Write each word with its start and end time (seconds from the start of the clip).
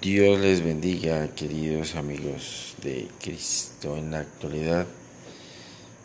Dios 0.00 0.38
les 0.38 0.62
bendiga, 0.62 1.26
queridos 1.34 1.96
amigos 1.96 2.76
de 2.84 3.08
Cristo 3.20 3.96
en 3.96 4.12
la 4.12 4.20
actualidad. 4.20 4.86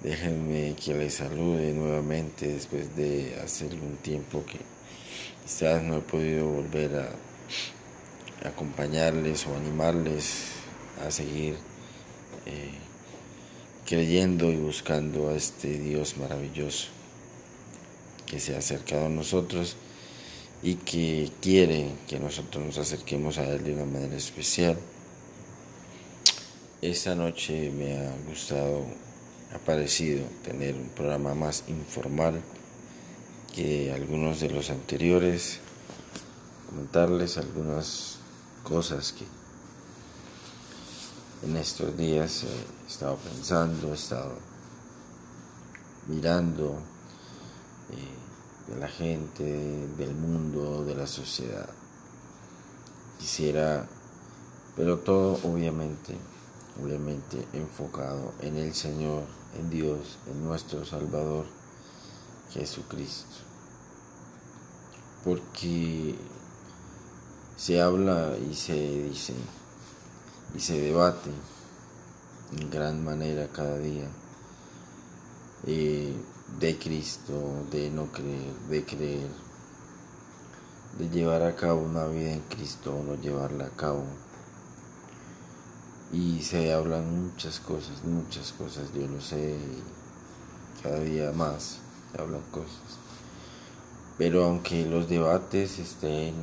Déjenme 0.01 0.75
que 0.83 0.96
les 0.96 1.14
salude 1.14 1.73
nuevamente 1.73 2.48
después 2.48 2.95
de 2.95 3.40
hace 3.43 3.66
algún 3.66 3.98
tiempo 3.98 4.43
que 4.48 4.58
quizás 5.43 5.83
no 5.83 5.98
he 5.98 6.01
podido 6.01 6.48
volver 6.48 6.95
a 8.43 8.48
acompañarles 8.50 9.46
o 9.46 9.56
animarles 9.56 10.54
a 11.05 11.12
seguir 11.12 11.55
eh, 12.48 12.71
creyendo 13.86 14.52
y 14.52 14.55
buscando 14.55 15.30
a 15.30 15.36
este 15.36 15.78
Dios 15.78 16.18
maravilloso 16.18 16.88
que 18.25 18.39
se 18.39 18.55
ha 18.55 18.57
acercado 18.57 19.05
a 19.05 19.10
nosotros 19.10 19.78
y 20.64 20.75
que 20.75 21.30
quiere 21.41 21.91
que 22.07 22.20
nosotros 22.20 22.66
nos 22.66 22.77
acerquemos 22.77 23.38
a 23.38 23.43
Él 23.43 23.66
de 23.66 23.73
una 23.73 23.86
manera 23.86 24.16
especial. 24.16 24.78
Esta 26.82 27.15
noche 27.15 27.69
me 27.69 27.97
ha 27.97 28.15
gustado, 28.29 28.86
ha 29.54 29.57
parecido 29.60 30.25
tener 30.41 30.75
un 30.75 30.88
programa 30.89 31.36
más 31.36 31.65
informal 31.68 32.41
que 33.53 33.91
algunos 33.91 34.39
de 34.39 34.49
los 34.49 34.69
anteriores, 34.69 35.59
comentarles 36.69 37.38
algunas 37.38 38.19
cosas 38.63 39.11
que 39.11 39.25
en 41.45 41.57
estos 41.57 41.95
días 41.97 42.45
he 42.45 42.89
estado 42.89 43.17
pensando, 43.17 43.91
he 43.91 43.95
estado 43.95 44.38
mirando. 46.07 46.80
Eh, 47.91 48.22
de 48.67 48.80
la 48.80 48.88
gente, 48.88 49.44
del 49.98 50.16
mundo, 50.16 50.84
de 50.85 50.95
la 50.95 51.08
sociedad. 51.08 51.70
Quisiera, 53.20 53.88
pero 54.76 54.99
todo 54.99 55.39
obviamente, 55.44 56.17
obviamente 56.81 57.47
enfocado 57.53 58.33
en 58.42 58.58
el 58.58 58.73
Señor, 58.73 59.23
en 59.59 59.70
Dios, 59.70 60.17
en 60.28 60.44
nuestro 60.44 60.86
Salvador, 60.86 61.45
Jesucristo. 62.52 63.36
Porque 65.23 66.16
se 67.55 67.81
habla 67.81 68.36
y 68.38 68.53
se 68.55 68.73
dice 68.73 69.33
y 70.55 70.59
se 70.59 70.80
debate 70.80 71.31
en 72.58 72.70
gran 72.70 73.03
manera 73.03 73.48
cada 73.48 73.77
día. 73.77 74.08
Eh, 75.66 76.14
de 76.59 76.77
Cristo, 76.77 77.66
de 77.72 77.89
no 77.89 78.11
creer, 78.11 78.53
de 78.69 78.86
creer, 78.86 79.30
de 80.97 81.09
llevar 81.09 81.41
a 81.44 81.55
cabo 81.55 81.81
una 81.81 82.05
vida 82.05 82.33
en 82.33 82.41
Cristo 82.41 82.95
o 82.95 83.03
no 83.03 83.16
llevarla 83.16 83.66
a 83.66 83.69
cabo. 83.69 84.03
Y 86.11 86.41
se 86.44 86.71
hablan 86.71 87.23
muchas 87.23 87.59
cosas, 87.59 88.03
muchas 88.03 88.52
cosas, 88.53 88.94
yo 88.94 89.08
lo 89.08 89.19
sé, 89.19 89.58
cada 90.83 90.99
día 90.99 91.31
más 91.31 91.80
se 92.11 92.21
hablan 92.21 92.44
cosas. 92.52 92.99
Pero 94.17 94.45
aunque 94.45 94.86
los 94.86 95.09
debates 95.09 95.80
estén 95.80 96.36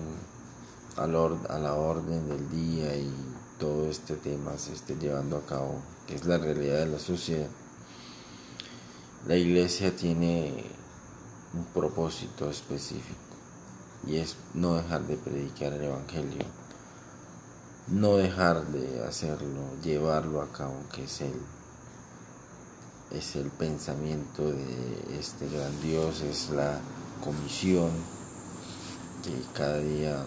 a 0.97 1.07
la 1.07 1.75
orden 1.75 2.29
del 2.29 2.51
día 2.51 2.97
y 2.97 3.15
todo 3.61 3.89
este 3.89 4.17
tema 4.17 4.59
se 4.59 4.73
esté 4.73 4.97
llevando 4.97 5.37
a 5.37 5.47
cabo, 5.47 5.81
que 6.07 6.17
es 6.17 6.25
la 6.25 6.39
realidad 6.39 6.79
de 6.79 6.87
la 6.87 6.99
sociedad, 6.99 7.47
la 9.27 9.37
iglesia 9.37 9.95
tiene 9.95 10.65
un 11.53 11.65
propósito 11.67 12.49
específico 12.49 13.19
y 14.07 14.17
es 14.17 14.37
no 14.55 14.77
dejar 14.77 15.07
de 15.07 15.17
predicar 15.17 15.75
el 15.75 15.85
Evangelio, 15.85 16.47
no 17.89 18.17
dejar 18.17 18.67
de 18.69 19.05
hacerlo, 19.05 19.61
llevarlo 19.83 20.41
a 20.41 20.51
cabo, 20.51 20.75
que 20.95 21.05
es 21.05 21.21
el, 21.21 21.35
es 23.11 23.37
el 23.37 23.51
pensamiento 23.51 24.51
de 24.51 25.19
este 25.19 25.49
gran 25.51 25.81
Dios, 25.83 26.23
es 26.23 26.49
la 26.51 26.81
comisión 27.23 27.91
que 29.23 29.35
cada 29.55 29.79
día 29.79 30.25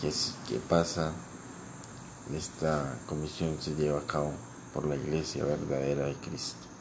que, 0.00 0.12
que 0.48 0.60
pasa, 0.60 1.12
esta 2.32 2.96
comisión 3.08 3.56
se 3.60 3.74
lleva 3.74 3.98
a 3.98 4.06
cabo 4.06 4.30
por 4.72 4.86
la 4.86 4.94
iglesia 4.94 5.44
verdadera 5.44 6.06
de 6.06 6.14
Cristo. 6.14 6.71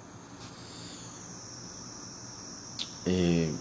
Eh, 3.06 3.51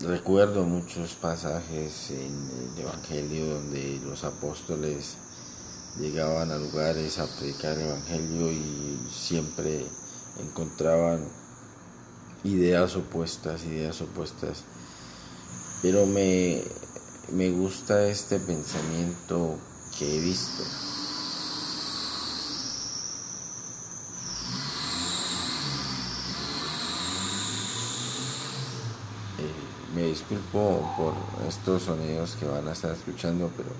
recuerdo 0.00 0.64
muchos 0.64 1.14
pasajes 1.14 2.10
en 2.10 2.50
el 2.74 2.78
Evangelio 2.82 3.46
donde 3.54 3.98
los 4.04 4.24
apóstoles 4.24 5.16
llegaban 5.98 6.50
a 6.50 6.58
lugares 6.58 7.18
a 7.18 7.26
predicar 7.38 7.78
el 7.78 7.86
Evangelio 7.88 8.52
y 8.52 9.00
siempre 9.10 9.86
encontraban 10.38 11.26
ideas 12.44 12.94
opuestas, 12.94 13.64
ideas 13.64 14.02
opuestas. 14.02 14.64
Pero 15.80 16.04
me, 16.04 16.62
me 17.32 17.50
gusta 17.50 18.06
este 18.06 18.38
pensamiento 18.38 19.56
que 19.98 20.14
he 20.14 20.20
visto 20.20 20.62
disculpo 30.18 30.92
por 30.96 31.14
estos 31.46 31.82
sonidos 31.84 32.34
que 32.34 32.46
van 32.46 32.66
a 32.66 32.72
estar 32.72 32.90
escuchando, 32.90 33.50
pero 33.56 33.70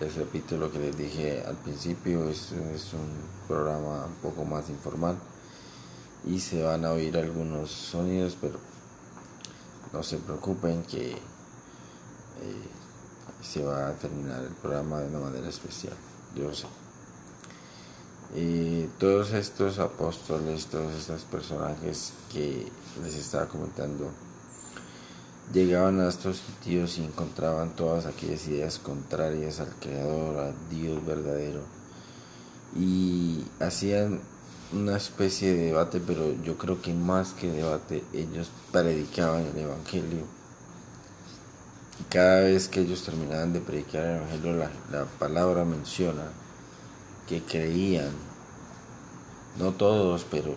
les 0.00 0.16
repito 0.16 0.56
lo 0.56 0.70
que 0.70 0.80
les 0.80 0.96
dije 0.96 1.44
al 1.46 1.54
principio, 1.54 2.28
es, 2.28 2.50
un 2.50 3.46
programa 3.46 4.04
un 4.06 4.14
poco 4.14 4.44
más 4.44 4.68
informal 4.68 5.16
y 6.26 6.40
se 6.40 6.64
van 6.64 6.84
a 6.84 6.90
oír 6.90 7.16
algunos 7.16 7.70
sonidos, 7.70 8.36
pero 8.40 8.58
no 9.92 10.02
se 10.02 10.16
preocupen 10.16 10.82
que 10.82 11.12
eh, 11.12 11.18
se 13.40 13.64
va 13.64 13.88
a 13.88 13.92
terminar 13.92 14.42
el 14.42 14.54
programa 14.54 15.00
de 15.00 15.08
una 15.08 15.20
manera 15.20 15.48
especial, 15.48 15.94
yo 16.34 16.52
sé. 16.52 16.66
Y 18.34 18.86
todos 18.98 19.32
estos 19.32 19.78
apóstoles, 19.78 20.66
todos 20.66 20.92
estos 20.94 21.22
personajes 21.22 22.12
que 22.32 22.66
les 23.04 23.14
estaba 23.14 23.46
comentando, 23.46 24.10
Llegaban 25.52 26.00
a 26.00 26.08
estos 26.08 26.38
sitios 26.38 26.98
y 26.98 27.04
encontraban 27.04 27.76
todas 27.76 28.06
aquellas 28.06 28.46
ideas 28.48 28.78
contrarias 28.78 29.60
al 29.60 29.74
Creador, 29.76 30.38
a 30.38 30.52
Dios 30.74 31.04
verdadero. 31.04 31.60
Y 32.76 33.44
hacían 33.60 34.20
una 34.72 34.96
especie 34.96 35.52
de 35.52 35.66
debate, 35.66 36.00
pero 36.04 36.34
yo 36.42 36.56
creo 36.58 36.80
que 36.80 36.92
más 36.92 37.32
que 37.32 37.50
debate, 37.50 38.02
ellos 38.12 38.50
predicaban 38.72 39.44
el 39.46 39.58
Evangelio. 39.58 40.24
Y 42.00 42.02
cada 42.04 42.40
vez 42.40 42.68
que 42.68 42.80
ellos 42.80 43.04
terminaban 43.04 43.52
de 43.52 43.60
predicar 43.60 44.04
el 44.04 44.16
Evangelio, 44.16 44.56
la, 44.56 44.70
la 44.90 45.04
palabra 45.04 45.64
menciona 45.64 46.24
que 47.28 47.42
creían, 47.42 48.10
no 49.58 49.72
todos, 49.72 50.26
pero 50.28 50.54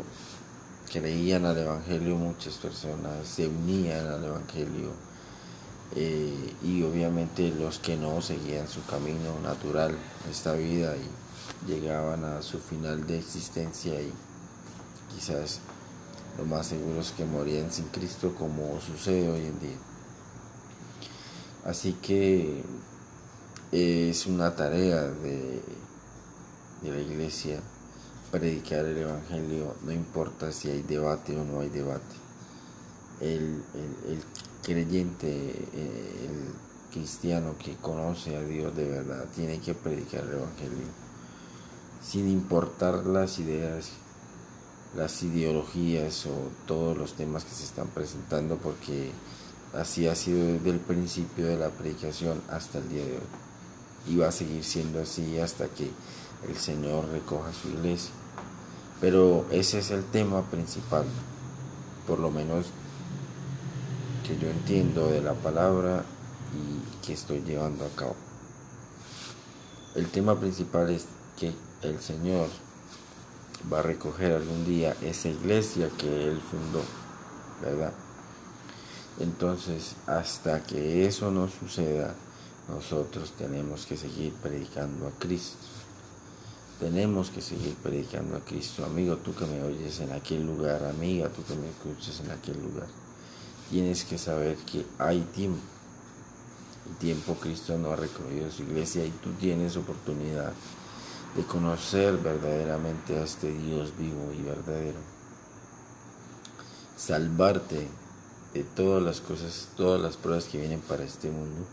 creían 0.91 1.45
al 1.45 1.57
Evangelio 1.57 2.15
muchas 2.15 2.55
personas, 2.55 3.27
se 3.27 3.47
unían 3.47 4.07
al 4.07 4.23
Evangelio 4.23 4.91
eh, 5.95 6.53
y 6.63 6.83
obviamente 6.83 7.49
los 7.49 7.79
que 7.79 7.97
no 7.97 8.21
seguían 8.21 8.67
su 8.67 8.85
camino 8.85 9.39
natural, 9.41 9.95
esta 10.29 10.53
vida 10.53 10.95
y 10.95 11.69
llegaban 11.69 12.23
a 12.23 12.41
su 12.41 12.59
final 12.59 13.05
de 13.07 13.19
existencia 13.19 13.99
y 14.01 14.11
quizás 15.13 15.59
lo 16.37 16.45
más 16.45 16.67
seguro 16.67 17.01
es 17.01 17.11
que 17.11 17.25
morían 17.25 17.71
sin 17.71 17.85
Cristo 17.85 18.35
como 18.37 18.79
sucede 18.81 19.29
hoy 19.29 19.45
en 19.45 19.59
día. 19.59 19.77
Así 21.65 21.93
que 21.93 22.63
es 23.71 24.25
una 24.25 24.55
tarea 24.55 25.01
de, 25.01 25.61
de 26.81 26.91
la 26.91 26.99
iglesia 26.99 27.59
predicar 28.31 28.85
el 28.85 28.97
Evangelio, 28.97 29.75
no 29.83 29.91
importa 29.91 30.51
si 30.51 30.69
hay 30.69 30.81
debate 30.81 31.35
o 31.35 31.43
no 31.43 31.61
hay 31.61 31.69
debate. 31.69 32.15
El, 33.19 33.63
creyente, 34.63 35.27
eh, 35.27 36.29
el 36.29 36.53
cristiano 36.91 37.55
que 37.57 37.75
conoce 37.75 38.35
a 38.35 38.41
Dios 38.41 38.75
de 38.75 38.87
verdad, 38.89 39.25
tiene 39.35 39.59
que 39.59 39.73
predicar 39.73 40.23
el 40.23 40.33
Evangelio, 40.33 40.87
sin 42.01 42.29
importar 42.29 43.05
las 43.05 43.39
ideas, 43.39 43.91
las 44.95 45.23
ideologías 45.23 46.25
o 46.25 46.49
todos 46.65 46.97
los 46.97 47.13
temas 47.13 47.43
que 47.43 47.55
se 47.55 47.63
están 47.63 47.87
presentando, 47.87 48.57
porque 48.57 49.11
así 49.73 50.07
ha 50.07 50.15
sido 50.15 50.45
desde 50.53 50.69
el 50.69 50.79
principio 50.79 51.45
de 51.45 51.57
la 51.57 51.69
predicación 51.69 52.41
hasta 52.49 52.79
el 52.79 52.89
día 52.89 53.05
de 53.05 53.13
hoy. 53.13 53.27
Y 54.09 54.15
va 54.17 54.29
a 54.29 54.31
seguir 54.31 54.63
siendo 54.63 55.01
así 55.01 55.37
hasta 55.39 55.67
que 55.67 55.91
el 56.47 56.55
Señor 56.55 57.09
recoja 57.09 57.51
su 57.51 57.69
iglesia. 57.69 58.11
Pero 58.99 59.45
ese 59.51 59.79
es 59.79 59.91
el 59.91 60.03
tema 60.03 60.41
principal, 60.43 61.05
por 62.07 62.19
lo 62.19 62.31
menos 62.31 62.67
que 64.27 64.37
yo 64.37 64.49
entiendo 64.49 65.07
de 65.07 65.21
la 65.21 65.33
palabra 65.33 66.03
y 66.53 67.05
que 67.05 67.13
estoy 67.13 67.41
llevando 67.41 67.85
a 67.85 67.89
cabo. 67.89 68.15
el 69.95 70.07
tema 70.09 70.39
principal 70.39 70.89
es 70.89 71.05
que 71.39 71.53
el 71.81 71.99
Señor 71.99 72.47
va 73.71 73.79
a 73.79 73.81
recoger 73.81 74.33
algún 74.33 74.65
día 74.65 74.95
esa 75.01 75.29
iglesia 75.29 75.89
que 75.97 76.27
Él 76.27 76.41
fundó, 76.41 76.81
¿verdad? 77.61 77.93
Entonces, 79.19 79.95
hasta 80.05 80.63
que 80.63 81.07
eso 81.07 81.31
no 81.31 81.47
suceda, 81.47 82.13
nosotros 82.69 83.33
tenemos 83.37 83.85
que 83.85 83.97
seguir 83.97 84.33
predicando 84.33 85.07
a 85.07 85.11
Cristo. 85.19 85.76
Tenemos 86.79 87.31
que 87.31 87.41
seguir 87.41 87.73
predicando 87.75 88.37
a 88.37 88.41
Cristo. 88.41 88.85
Amigo, 88.85 89.17
tú 89.17 89.33
que 89.33 89.45
me 89.45 89.63
oyes 89.63 89.99
en 89.99 90.11
aquel 90.11 90.45
lugar, 90.45 90.83
amiga, 90.83 91.27
tú 91.29 91.43
que 91.43 91.55
me 91.55 91.69
escuchas 91.69 92.19
en 92.19 92.29
aquel 92.29 92.61
lugar, 92.61 92.87
tienes 93.71 94.03
que 94.03 94.17
saber 94.19 94.57
que 94.57 94.85
hay 94.99 95.21
tiempo. 95.33 95.59
El 96.87 96.95
tiempo 96.97 97.35
Cristo 97.35 97.77
no 97.77 97.91
ha 97.91 97.95
recogido 97.95 98.49
su 98.51 98.63
iglesia 98.63 99.03
y 99.05 99.09
tú 99.09 99.31
tienes 99.33 99.75
oportunidad 99.75 100.53
de 101.35 101.43
conocer 101.43 102.17
verdaderamente 102.17 103.17
a 103.17 103.23
este 103.23 103.51
Dios 103.51 103.91
vivo 103.97 104.31
y 104.37 104.43
verdadero. 104.43 104.99
Salvarte 106.95 107.87
de 108.53 108.63
todas 108.63 109.03
las 109.03 109.19
cosas, 109.19 109.69
todas 109.75 109.99
las 109.99 110.15
pruebas 110.15 110.45
que 110.45 110.59
vienen 110.59 110.81
para 110.81 111.03
este 111.03 111.29
mundo. 111.29 111.65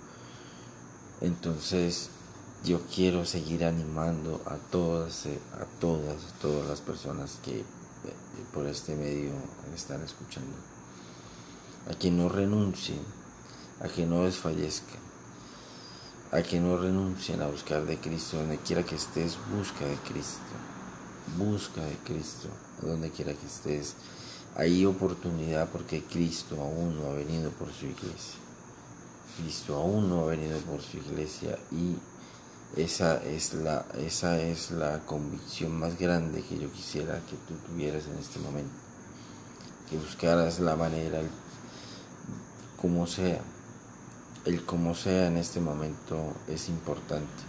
Entonces, 1.21 2.11
yo 2.65 2.81
quiero 2.93 3.27
seguir 3.27 3.63
animando 3.65 4.41
a 4.47 4.57
todas, 4.57 5.27
eh, 5.27 5.39
a 5.61 5.67
todas, 5.81 6.17
todas 6.41 6.67
las 6.67 6.81
personas 6.81 7.39
que 7.45 7.61
eh, 7.61 7.65
por 8.55 8.67
este 8.67 8.97
medio 8.97 9.33
están 9.75 10.03
escuchando. 10.03 10.57
A 11.91 11.95
que 11.95 12.11
no 12.11 12.31
renuncien, 12.31 13.01
a 13.81 13.89
que 13.89 14.07
no 14.07 14.25
desfallezcan, 14.25 15.05
a 16.33 16.43
que 16.43 16.59
no 16.59 16.79
renuncien 16.79 17.43
a 17.43 17.49
buscar 17.49 17.85
de 17.85 17.99
Cristo. 17.99 18.39
Donde 18.39 18.57
quiera 18.57 18.83
que 18.83 18.95
estés, 18.95 19.37
busca 19.55 19.85
de 19.85 19.97
Cristo. 19.97 20.41
Busca 21.37 21.83
de 21.83 21.99
Cristo, 21.99 22.49
donde 22.81 23.11
quiera 23.11 23.35
que 23.35 23.47
estés. 23.47 23.95
Hay 24.57 24.87
oportunidad 24.87 25.69
porque 25.69 26.03
Cristo 26.03 26.57
aún 26.63 26.97
no 26.97 27.11
ha 27.11 27.15
venido 27.15 27.51
por 27.51 27.71
su 27.71 27.85
iglesia. 27.85 28.41
Cristo 29.37 29.77
aún 29.77 30.09
no 30.09 30.23
ha 30.23 30.27
venido 30.27 30.59
por 30.61 30.81
su 30.81 30.97
iglesia 30.97 31.59
y 31.71 31.97
esa 32.77 33.23
es 33.23 33.55
la, 33.55 33.85
esa 33.99 34.41
es 34.41 34.73
la 34.73 34.99
convicción 35.01 35.79
más 35.79 35.97
grande 35.97 36.43
que 36.43 36.59
yo 36.59 36.73
quisiera 36.73 37.21
que 37.31 37.37
tú 37.47 37.55
tuvieras 37.69 38.07
en 38.07 38.19
este 38.19 38.41
momento. 38.41 38.75
Que 39.89 39.97
buscaras 39.97 40.59
la 40.59 40.75
manera, 40.75 41.21
como 42.81 43.07
sea. 43.07 43.41
El 44.45 44.65
como 44.65 44.95
sea 44.95 45.29
en 45.29 45.37
este 45.37 45.61
momento 45.61 46.35
es 46.49 46.69
importante. 46.69 47.45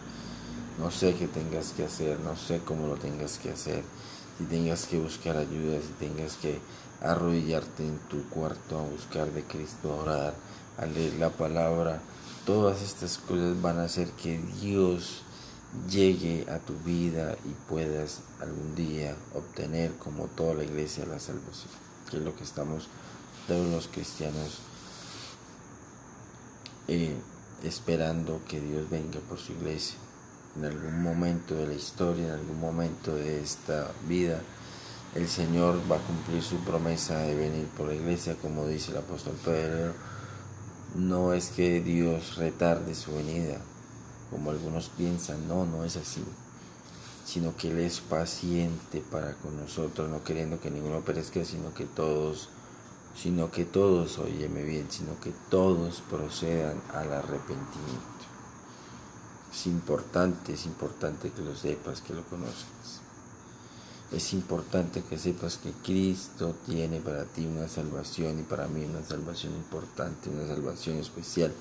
No 0.77 0.91
sé 0.91 1.15
qué 1.15 1.27
tengas 1.27 1.71
que 1.71 1.85
hacer, 1.85 2.19
no 2.19 2.35
sé 2.35 2.59
cómo 2.63 2.87
lo 2.87 2.95
tengas 2.95 3.39
que 3.39 3.49
hacer. 3.49 3.83
Si 4.37 4.43
tengas 4.43 4.85
que 4.85 4.99
buscar 4.99 5.37
ayuda, 5.37 5.79
si 5.81 6.05
tengas 6.05 6.35
que 6.35 6.59
arrodillarte 7.01 7.83
en 7.83 7.97
tu 8.09 8.29
cuarto 8.29 8.79
a 8.79 8.83
buscar 8.83 9.31
de 9.31 9.43
Cristo, 9.43 9.97
orar, 9.97 10.35
a 10.77 10.85
leer 10.85 11.13
la 11.13 11.29
palabra 11.29 11.99
Todas 12.45 12.83
estas 12.83 13.17
cosas 13.17 13.59
van 13.59 13.79
a 13.79 13.85
hacer 13.85 14.09
que 14.11 14.39
Dios 14.61 15.23
llegue 15.89 16.45
a 16.47 16.59
tu 16.59 16.73
vida 16.85 17.35
y 17.43 17.49
puedas 17.67 18.21
algún 18.39 18.75
día 18.75 19.15
obtener 19.33 19.93
como 19.93 20.27
toda 20.27 20.53
la 20.53 20.63
iglesia 20.63 21.07
la 21.07 21.19
salvación, 21.19 21.71
que 22.09 22.17
es 22.17 22.23
lo 22.23 22.35
que 22.35 22.43
estamos 22.43 22.87
todos 23.47 23.67
los 23.71 23.87
cristianos 23.87 24.59
eh, 26.87 27.15
esperando 27.63 28.41
que 28.47 28.61
Dios 28.61 28.87
venga 28.91 29.19
por 29.21 29.39
su 29.39 29.53
iglesia. 29.53 29.97
En 30.55 30.65
algún 30.65 31.01
momento 31.01 31.55
de 31.55 31.65
la 31.65 31.73
historia, 31.73 32.25
en 32.25 32.31
algún 32.31 32.59
momento 32.59 33.15
de 33.15 33.41
esta 33.41 33.91
vida, 34.07 34.39
el 35.15 35.27
Señor 35.27 35.81
va 35.91 35.95
a 35.95 35.99
cumplir 35.99 36.43
su 36.43 36.57
promesa 36.57 37.17
de 37.21 37.35
venir 37.35 37.65
por 37.69 37.87
la 37.87 37.95
iglesia, 37.95 38.35
como 38.39 38.67
dice 38.67 38.91
el 38.91 38.97
apóstol 38.97 39.33
Pedro 39.43 39.93
no 40.95 41.33
es 41.33 41.49
que 41.49 41.81
Dios 41.81 42.37
retarde 42.37 42.95
su 42.95 43.13
venida, 43.13 43.59
como 44.31 44.51
algunos 44.51 44.89
piensan, 44.89 45.47
no, 45.47 45.65
no 45.65 45.83
es 45.83 45.97
así, 45.97 46.23
sino 47.25 47.55
que 47.55 47.69
Él 47.69 47.79
es 47.79 47.99
paciente 47.99 49.03
para 49.11 49.33
con 49.35 49.57
nosotros, 49.57 50.09
no 50.09 50.23
queriendo 50.23 50.59
que 50.59 50.71
ninguno 50.71 51.01
perezca, 51.01 51.43
sino 51.43 51.73
que 51.73 51.85
todos, 51.85 52.49
sino 53.15 53.51
que 53.51 53.65
todos, 53.65 54.17
óyeme 54.19 54.63
bien, 54.63 54.87
sino 54.89 55.19
que 55.19 55.33
todos 55.49 56.01
procedan 56.09 56.81
al 56.93 57.11
arrepentimiento. 57.11 58.01
Es 59.53 59.67
importante, 59.67 60.53
es 60.53 60.65
importante 60.65 61.31
que 61.31 61.41
lo 61.41 61.55
sepas, 61.55 62.01
que 62.01 62.13
lo 62.13 62.23
conozcas 62.23 63.04
es 64.11 64.33
importante 64.33 65.03
que 65.03 65.17
sepas 65.17 65.57
que 65.57 65.71
Cristo 65.83 66.55
tiene 66.65 66.99
para 66.99 67.25
ti 67.25 67.45
una 67.45 67.67
salvación 67.67 68.39
y 68.39 68.43
para 68.43 68.67
mí 68.67 68.85
una 68.85 69.03
salvación 69.03 69.53
importante, 69.55 70.29
una 70.29 70.47
salvación 70.47 70.97
especial, 70.97 71.51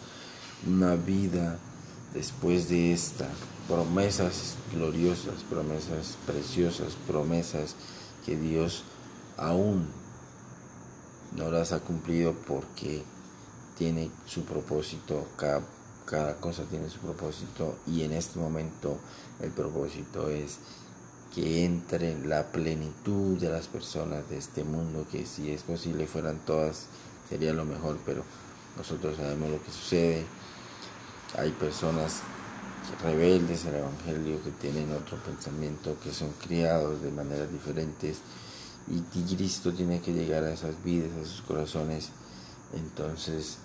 una 0.66 0.94
vida 0.94 1.58
después 2.12 2.68
de 2.68 2.92
esta, 2.92 3.28
promesas 3.66 4.54
gloriosas, 4.72 5.42
promesas 5.48 6.16
preciosas, 6.26 6.94
promesas 7.06 7.74
que 8.24 8.36
Dios 8.36 8.84
aún 9.36 9.88
no 11.36 11.50
las 11.50 11.72
ha 11.72 11.80
cumplido 11.80 12.34
porque 12.46 13.02
tiene 13.76 14.10
su 14.26 14.44
propósito, 14.44 15.26
cada, 15.36 15.62
cada 16.04 16.36
cosa 16.36 16.62
tiene 16.64 16.88
su 16.88 16.98
propósito 16.98 17.76
y 17.86 18.02
en 18.02 18.12
este 18.12 18.38
momento 18.38 18.98
el 19.40 19.50
propósito 19.50 20.28
es 20.30 20.58
que 21.34 21.64
entre 21.64 22.18
la 22.26 22.52
plenitud 22.52 23.38
de 23.38 23.50
las 23.50 23.66
personas 23.66 24.28
de 24.30 24.38
este 24.38 24.62
mundo, 24.64 25.06
que 25.10 25.26
si 25.26 25.50
es 25.50 25.62
posible 25.62 26.06
fueran 26.06 26.38
todas, 26.46 26.86
sería 27.28 27.52
lo 27.52 27.64
mejor, 27.64 27.98
pero 28.06 28.22
nosotros 28.76 29.16
sabemos 29.16 29.50
lo 29.50 29.62
que 29.62 29.70
sucede. 29.70 30.24
Hay 31.36 31.50
personas 31.50 32.20
rebeldes 33.02 33.66
al 33.66 33.76
Evangelio 33.76 34.42
que 34.44 34.50
tienen 34.52 34.92
otro 34.92 35.16
pensamiento, 35.18 35.96
que 36.02 36.12
son 36.12 36.32
criados 36.46 37.02
de 37.02 37.10
maneras 37.10 37.50
diferentes 37.50 38.18
y 38.86 39.00
Cristo 39.34 39.72
tiene 39.72 40.00
que 40.00 40.12
llegar 40.12 40.44
a 40.44 40.52
esas 40.52 40.82
vidas, 40.84 41.10
a 41.20 41.24
sus 41.24 41.40
corazones. 41.42 42.10
Entonces 42.74 43.58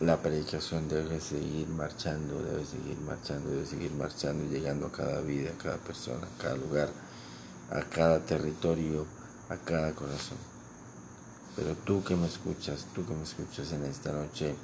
la 0.00 0.16
predicación 0.16 0.88
debe 0.88 1.20
seguir 1.20 1.66
marchando, 1.68 2.40
debe 2.40 2.64
seguir 2.64 2.96
marchando, 3.00 3.50
debe 3.50 3.66
seguir 3.66 3.90
marchando 3.92 4.44
llegando 4.48 4.86
a 4.86 4.92
cada 4.92 5.20
vida, 5.22 5.50
a 5.50 5.58
cada 5.60 5.76
persona, 5.78 6.24
a 6.24 6.42
cada 6.42 6.56
lugar, 6.56 6.88
a 7.70 7.80
cada 7.80 8.20
territorio, 8.20 9.06
a 9.48 9.56
cada 9.56 9.92
corazón. 9.94 10.38
Pero 11.56 11.74
tú 11.84 12.04
que 12.04 12.14
me 12.14 12.28
escuchas, 12.28 12.86
tú 12.94 13.04
que 13.04 13.14
me 13.14 13.24
escuchas 13.24 13.72
en 13.72 13.84
esta 13.86 14.12
noche, 14.12 14.54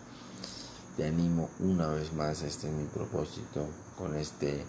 te 0.97 1.05
animo 1.05 1.51
una 1.59 1.89
vez 1.89 2.13
más, 2.13 2.43
este 2.43 2.69
es 2.69 2.73
mi 2.73 2.87
propósito 2.87 3.67
con 3.99 4.15
este, 4.15 4.65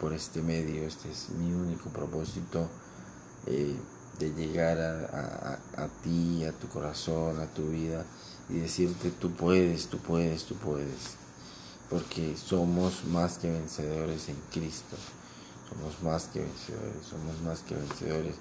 por 0.00 0.14
este 0.14 0.40
medio, 0.40 0.84
este 0.84 1.10
es 1.10 1.28
mi 1.38 1.52
único 1.52 1.90
propósito 1.90 2.66
eh, 3.44 3.76
de 4.18 4.30
llegar 4.32 4.78
a 4.78 5.88
ti, 6.02 6.46
a 6.46 6.52
tu 6.52 6.68
corazón, 6.68 7.40
a 7.40 7.46
tu 7.46 7.68
vida 7.68 8.06
y 8.48 8.54
decirte 8.54 9.10
tú 9.10 9.32
puedes, 9.32 9.88
tú 9.88 9.98
puedes, 9.98 10.44
tú 10.44 10.54
puedes. 10.56 11.16
Porque 11.88 12.36
somos 12.36 13.04
más 13.04 13.38
que 13.38 13.50
vencedores 13.50 14.28
en 14.28 14.36
Cristo. 14.50 14.96
Somos 15.68 16.02
más 16.02 16.24
que 16.26 16.40
vencedores, 16.40 17.06
somos 17.08 17.40
más 17.42 17.60
que 17.60 17.74
vencedores. 17.74 18.34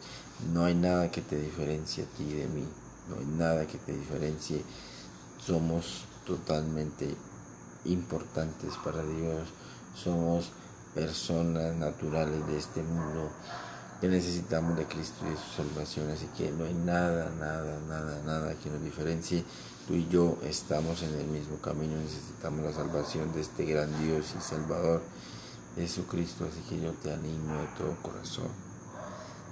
No 0.54 0.66
hay 0.66 0.76
nada 0.76 1.12
que 1.12 1.22
te 1.22 1.38
diferencie 1.38 2.04
a 2.04 2.08
ti 2.18 2.26
de 2.26 2.48
mí. 2.48 2.66
No 3.10 3.18
hay 3.18 3.26
nada 3.26 3.68
que 3.68 3.78
te 3.78 3.94
diferencie. 3.94 4.64
Somos 5.46 6.06
totalmente 6.26 7.16
importantes 7.86 8.74
para 8.84 9.04
Dios. 9.04 9.48
Somos 9.96 10.52
personas 10.94 11.76
naturales 11.76 12.46
de 12.48 12.58
este 12.58 12.84
mundo 12.84 13.30
que 14.02 14.10
necesitamos 14.10 14.76
de 14.76 14.86
Cristo 14.86 15.26
y 15.26 15.30
de 15.30 15.38
su 15.38 15.64
salvación. 15.64 16.10
Así 16.10 16.28
que 16.36 16.52
no 16.52 16.66
hay 16.66 16.74
nada, 16.74 17.32
nada, 17.40 17.80
nada, 17.88 18.22
nada 18.26 18.56
que 18.56 18.70
nos 18.70 18.84
diferencie 18.84 19.46
Tú 19.88 19.96
y 19.96 20.08
yo 20.10 20.38
estamos 20.44 21.02
en 21.02 21.14
el 21.16 21.26
mismo 21.26 21.58
camino, 21.58 21.96
necesitamos 21.98 22.64
la 22.64 22.72
salvación 22.72 23.34
de 23.34 23.42
este 23.42 23.66
gran 23.66 23.90
Dios 24.04 24.36
y 24.38 24.42
Salvador, 24.42 25.02
Jesucristo. 25.76 26.46
Así 26.46 26.62
que 26.70 26.80
yo 26.80 26.92
te 26.94 27.12
animo 27.12 27.60
de 27.60 27.68
todo 27.78 27.98
corazón, 28.02 28.50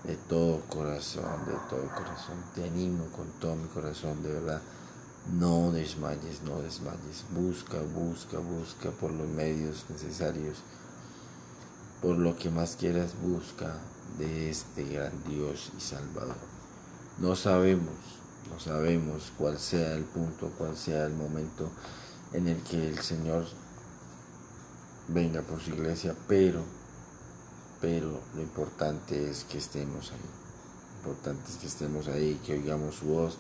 de 0.04 0.16
todo 0.16 0.62
corazón, 0.70 1.46
de 1.48 1.54
todo 1.68 1.82
corazón. 1.96 2.44
Te 2.54 2.64
animo 2.64 3.06
con 3.08 3.28
todo 3.40 3.56
mi 3.56 3.68
corazón, 3.70 4.22
de 4.22 4.32
verdad. 4.34 4.62
No 5.34 5.72
desmayes, 5.72 6.44
no 6.44 6.62
desmayes. 6.62 7.26
Busca, 7.32 7.80
busca, 7.80 8.38
busca 8.38 8.92
por 8.92 9.12
los 9.12 9.28
medios 9.28 9.88
necesarios. 9.90 10.60
Por 12.04 12.18
lo 12.18 12.38
que 12.38 12.52
más 12.52 12.76
quieras, 12.76 13.14
busca 13.20 13.80
de 14.18 14.50
este 14.50 14.84
gran 14.84 15.12
Dios 15.28 15.72
y 15.78 15.82
Salvador. 15.82 16.38
No 17.20 17.36
sabemos 17.36 18.20
no 18.50 18.60
sabemos 18.60 19.32
cuál 19.38 19.60
sea 19.60 19.94
el 19.94 20.04
punto, 20.04 20.52
cuál 20.58 20.76
sea 20.76 21.06
el 21.06 21.14
momento 21.14 21.70
en 22.34 22.48
el 22.48 22.62
que 22.64 22.90
el 22.90 23.00
Señor 23.00 23.46
venga 25.08 25.42
por 25.42 25.60
su 25.62 25.72
iglesia, 25.72 26.16
pero, 26.28 26.64
pero 27.80 28.22
lo 28.36 28.42
importante 28.42 29.30
es 29.30 29.44
que 29.44 29.60
estemos 29.60 30.12
ahí. 30.12 30.18
Lo 31.04 31.12
importante 31.12 31.52
es 31.52 31.58
que 31.58 31.68
estemos 31.68 32.08
ahí, 32.08 32.40
que 32.46 32.54
oigamos 32.54 32.96
su 32.96 33.06
voz, 33.06 33.38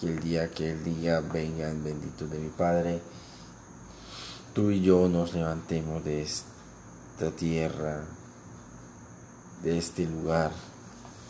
que 0.00 0.08
el 0.08 0.20
día 0.20 0.50
que 0.50 0.72
Él 0.72 0.82
diga, 0.82 1.20
vengan 1.20 1.84
benditos 1.84 2.30
de 2.30 2.38
mi 2.38 2.48
Padre, 2.48 3.02
tú 4.54 4.70
y 4.70 4.80
yo 4.80 5.08
nos 5.08 5.34
levantemos 5.34 6.04
de 6.04 6.22
esta 6.22 7.30
tierra, 7.36 8.04
de 9.62 9.78
este 9.78 10.06
lugar 10.06 10.52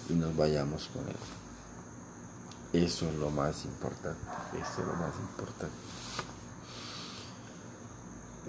y 0.09 0.15
nos 0.15 0.37
vayamos 0.37 0.89
con 0.89 1.07
Él. 1.09 2.85
Eso 2.85 3.09
es 3.09 3.15
lo 3.15 3.31
más 3.31 3.65
importante, 3.65 4.21
eso 4.55 4.83
es 4.83 4.87
lo 4.87 4.95
más 4.95 5.15
importante. 5.19 5.75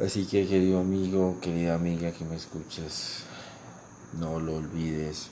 Así 0.05 0.25
que 0.25 0.48
querido 0.48 0.79
amigo, 0.79 1.38
querida 1.41 1.75
amiga 1.75 2.12
que 2.12 2.25
me 2.25 2.36
escuchas, 2.36 3.24
no 4.17 4.39
lo 4.39 4.55
olvides. 4.55 5.29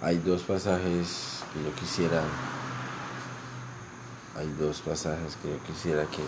Hay 0.00 0.18
dos 0.18 0.42
pasajes 0.42 1.42
que 1.52 1.62
yo 1.62 1.74
quisiera, 1.76 2.22
hay 4.36 4.52
dos 4.58 4.80
pasajes 4.80 5.36
que 5.36 5.50
yo 5.50 5.62
quisiera 5.64 6.04
que 6.06 6.22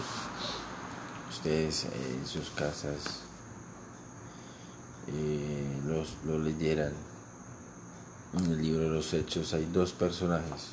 ustedes 1.31 1.87
en 1.87 2.27
sus 2.27 2.51
casas 2.51 3.24
eh, 5.09 5.81
los, 5.87 6.17
lo 6.27 6.39
leyeran. 6.39 6.93
En 8.35 8.51
el 8.51 8.63
libro 8.63 8.83
de 8.83 8.91
los 8.91 9.13
Hechos 9.15 9.55
hay 9.55 9.65
dos 9.67 9.93
personajes 9.93 10.71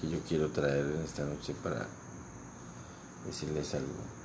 que 0.00 0.08
yo 0.08 0.18
quiero 0.26 0.48
traer 0.48 0.86
en 0.86 1.02
esta 1.02 1.24
noche 1.24 1.54
para 1.62 1.86
decirles 3.26 3.74
algo. 3.74 4.16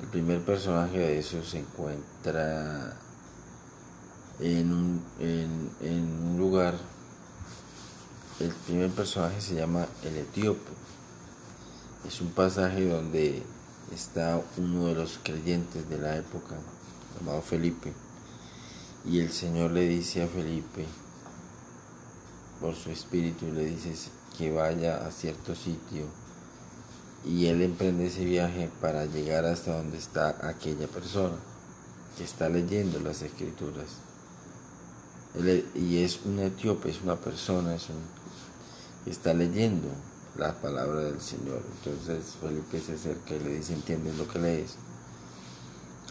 El 0.00 0.08
primer 0.08 0.44
personaje 0.44 0.98
de 0.98 1.18
eso 1.18 1.42
se 1.42 1.60
encuentra 1.60 2.96
en 4.40 4.72
un, 4.72 5.02
en, 5.18 5.70
un 6.30 6.36
lugar. 6.38 6.74
El 8.38 8.50
primer 8.66 8.90
personaje 8.90 9.40
se 9.40 9.54
llama 9.54 9.86
el 10.02 10.16
etíope. 10.18 10.70
Es 12.06 12.20
un 12.20 12.30
pasaje 12.30 12.86
donde 12.86 13.42
está 13.94 14.40
uno 14.58 14.86
de 14.86 14.94
los 14.94 15.18
creyentes 15.22 15.88
de 15.88 15.98
la 15.98 16.16
época, 16.16 16.56
llamado 17.18 17.40
Felipe. 17.40 17.92
Y 19.06 19.20
el 19.20 19.30
Señor 19.30 19.70
le 19.70 19.86
dice 19.86 20.22
a 20.22 20.26
Felipe, 20.28 20.84
por 22.60 22.74
su 22.74 22.90
espíritu, 22.90 23.46
le 23.52 23.66
dice 23.66 23.94
que 24.36 24.52
vaya 24.52 25.06
a 25.06 25.10
cierto 25.10 25.54
sitio 25.54 26.06
y 27.24 27.46
él 27.46 27.62
emprende 27.62 28.06
ese 28.06 28.24
viaje 28.24 28.70
para 28.80 29.06
llegar 29.06 29.44
hasta 29.44 29.76
donde 29.76 29.98
está 29.98 30.36
aquella 30.48 30.86
persona 30.86 31.36
que 32.16 32.24
está 32.24 32.48
leyendo 32.48 33.00
las 33.00 33.22
escrituras. 33.22 33.86
y 35.74 35.98
es 35.98 36.20
un 36.24 36.38
etíope, 36.38 36.90
es 36.90 37.02
una 37.02 37.16
persona, 37.16 37.74
es 37.74 37.88
que 39.04 39.10
está 39.10 39.34
leyendo 39.34 39.88
la 40.36 40.54
palabra 40.54 41.00
del 41.00 41.20
Señor. 41.20 41.62
Entonces 41.78 42.36
Felipe 42.40 42.80
se 42.80 42.94
acerca 42.94 43.34
y 43.34 43.40
le 43.40 43.56
dice, 43.56 43.74
¿entiendes 43.74 44.16
lo 44.16 44.26
que 44.28 44.38
lees? 44.38 44.76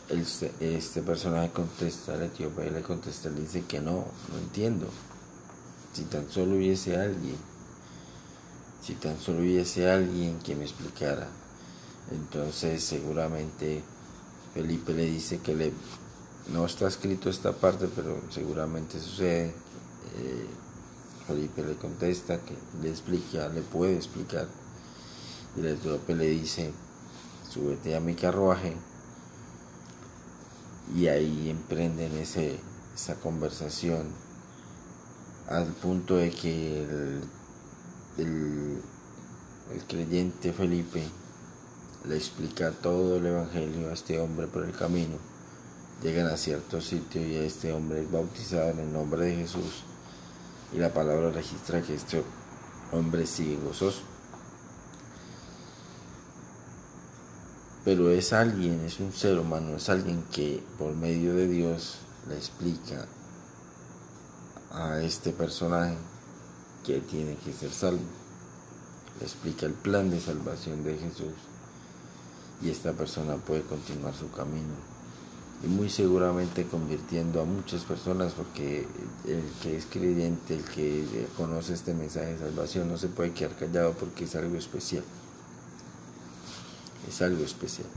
Este, 0.09 1.01
personaje 1.01 1.51
contesta 1.51 2.13
al 2.13 2.23
etíope 2.23 2.67
y 2.67 2.69
le 2.69 2.81
contesta, 2.81 3.29
le 3.29 3.41
dice 3.41 3.63
que 3.67 3.79
no, 3.79 4.05
no 4.31 4.37
entiendo. 4.37 4.87
Si 5.93 6.03
tan 6.03 6.29
solo 6.29 6.55
hubiese 6.55 6.95
alguien 6.97 7.37
si 8.85 8.93
tan 8.93 9.19
solo 9.19 9.39
hubiese 9.39 9.89
alguien 9.89 10.37
que 10.39 10.55
me 10.55 10.63
explicara. 10.63 11.27
Entonces 12.11 12.83
seguramente 12.83 13.81
Felipe 14.53 14.93
le 14.93 15.05
dice 15.05 15.39
que 15.39 15.55
le, 15.55 15.73
no 16.53 16.67
está 16.67 16.87
escrito 16.87 17.31
esta 17.31 17.51
parte, 17.51 17.87
pero 17.95 18.21
seguramente 18.29 18.99
sucede. 18.99 19.47
Eh, 20.17 20.45
Felipe 21.25 21.63
le 21.63 21.75
contesta 21.77 22.39
que 22.41 22.53
le 22.83 22.89
explica, 22.89 23.49
le 23.49 23.61
puede 23.61 23.95
explicar. 23.95 24.47
Y 25.57 25.61
el 25.61 25.67
etíope 25.67 26.13
le 26.13 26.27
dice, 26.27 26.71
súbete 27.49 27.95
a 27.95 27.99
mi 27.99 28.13
carruaje. 28.13 28.75
Y 30.93 31.07
ahí 31.07 31.49
emprenden 31.49 32.15
ese, 32.17 32.59
esa 32.93 33.15
conversación 33.15 34.07
al 35.47 35.67
punto 35.67 36.17
de 36.17 36.31
que 36.31 36.83
el 36.83 37.21
el, 38.17 38.81
creyente 39.87 40.53
Felipe 40.53 41.03
le 42.07 42.15
explica 42.15 42.71
todo 42.71 43.17
el 43.17 43.25
Evangelio 43.25 43.89
a 43.89 43.93
este 43.93 44.19
hombre 44.19 44.47
por 44.47 44.63
el 44.63 44.71
camino. 44.71 45.17
Llegan 46.01 46.27
a 46.27 46.37
cierto 46.37 46.81
sitio 46.81 47.25
y 47.25 47.35
este 47.35 47.73
hombre 47.73 48.01
es 48.01 48.11
bautizado 48.11 48.69
en 48.69 48.79
el 48.79 48.93
nombre 48.93 49.25
de 49.25 49.35
Jesús 49.35 49.83
y 50.73 50.77
la 50.77 50.93
palabra 50.93 51.31
registra 51.31 51.81
que 51.81 51.95
este 51.95 52.23
hombre 52.91 53.25
sigue 53.25 53.57
gozoso. 53.57 54.01
Pero 57.85 58.09
es 58.09 58.33
alguien, 58.33 58.81
es 58.83 58.99
un 58.99 59.13
ser 59.13 59.39
humano, 59.39 59.77
es 59.77 59.89
alguien 59.89 60.23
que 60.33 60.63
por 60.77 60.95
medio 60.95 61.35
de 61.35 61.47
Dios 61.47 61.99
le 62.27 62.35
explica 62.35 63.05
a 64.71 64.99
este 65.01 65.31
personaje 65.31 65.95
que 66.83 66.99
tiene 66.99 67.35
que 67.37 67.53
ser 67.53 67.71
salvo. 67.71 68.01
Le 69.19 69.25
explica 69.25 69.67
el 69.67 69.73
plan 69.73 70.09
de 70.09 70.19
salvación 70.19 70.83
de 70.83 70.97
Jesús 70.97 71.33
y 72.61 72.69
esta 72.69 72.93
persona 72.93 73.35
puede 73.35 73.61
continuar 73.61 74.13
su 74.15 74.31
camino 74.31 74.73
y 75.63 75.67
muy 75.67 75.89
seguramente 75.89 76.65
convirtiendo 76.65 77.41
a 77.41 77.45
muchas 77.45 77.83
personas 77.83 78.33
porque 78.33 78.87
el 79.25 79.43
que 79.61 79.77
es 79.77 79.85
creyente, 79.85 80.55
el 80.55 80.63
que 80.63 81.27
conoce 81.37 81.73
este 81.73 81.93
mensaje 81.93 82.33
de 82.33 82.39
salvación 82.39 82.89
no 82.89 82.97
se 82.97 83.07
puede 83.07 83.31
quedar 83.31 83.55
callado 83.55 83.93
porque 83.93 84.25
es 84.25 84.35
algo 84.35 84.57
especial. 84.57 85.03
Es 87.07 87.21
algo 87.21 87.43
especial. 87.43 87.87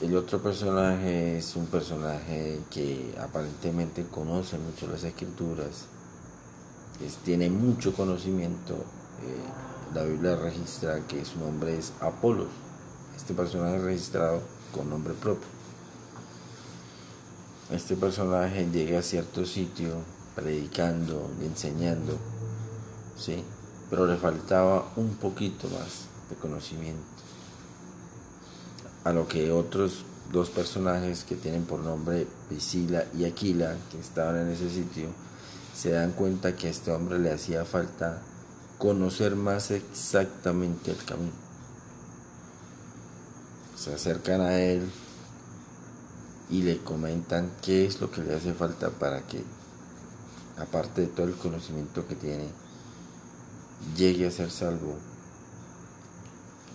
El 0.00 0.16
otro 0.16 0.42
personaje 0.42 1.38
es 1.38 1.56
un 1.56 1.66
personaje 1.66 2.60
que 2.70 3.14
aparentemente 3.20 4.06
conoce 4.06 4.58
mucho 4.58 4.86
las 4.86 5.04
escrituras, 5.04 5.86
tiene 7.24 7.50
mucho 7.50 7.92
conocimiento. 7.92 8.74
Eh, 8.74 9.94
la 9.94 10.04
Biblia 10.04 10.36
registra 10.36 11.00
que 11.06 11.24
su 11.24 11.38
nombre 11.38 11.76
es 11.78 11.92
Apolos. 12.00 12.48
Este 13.16 13.34
personaje 13.34 13.78
registrado 13.78 14.40
con 14.74 14.88
nombre 14.88 15.14
propio. 15.14 15.48
Este 17.70 17.94
personaje 17.96 18.68
llega 18.70 18.98
a 18.98 19.02
cierto 19.02 19.44
sitio 19.44 19.96
predicando 20.34 21.30
y 21.40 21.46
enseñando, 21.46 22.16
¿sí? 23.16 23.44
pero 23.88 24.06
le 24.06 24.16
faltaba 24.16 24.88
un 24.96 25.14
poquito 25.16 25.68
más 25.68 26.09
de. 26.36 26.96
A 29.04 29.12
lo 29.12 29.26
que 29.28 29.50
otros 29.50 30.04
dos 30.32 30.50
personajes 30.50 31.24
que 31.24 31.36
tienen 31.36 31.64
por 31.64 31.80
nombre 31.80 32.26
Priscila 32.48 33.04
y 33.16 33.24
Aquila, 33.24 33.76
que 33.90 33.98
estaban 33.98 34.36
en 34.36 34.48
ese 34.48 34.70
sitio, 34.70 35.08
se 35.74 35.90
dan 35.90 36.12
cuenta 36.12 36.54
que 36.54 36.68
a 36.68 36.70
este 36.70 36.92
hombre 36.92 37.18
le 37.18 37.32
hacía 37.32 37.64
falta 37.64 38.20
conocer 38.78 39.36
más 39.36 39.70
exactamente 39.70 40.90
el 40.90 41.04
camino. 41.04 41.32
Se 43.76 43.94
acercan 43.94 44.40
a 44.40 44.58
él 44.60 44.88
y 46.50 46.62
le 46.62 46.78
comentan 46.78 47.50
qué 47.62 47.86
es 47.86 48.00
lo 48.00 48.10
que 48.10 48.22
le 48.22 48.34
hace 48.34 48.52
falta 48.52 48.90
para 48.90 49.22
que, 49.26 49.42
aparte 50.58 51.02
de 51.02 51.06
todo 51.06 51.26
el 51.26 51.34
conocimiento 51.34 52.06
que 52.06 52.14
tiene, 52.14 52.48
llegue 53.96 54.26
a 54.26 54.30
ser 54.30 54.50
salvo. 54.50 54.96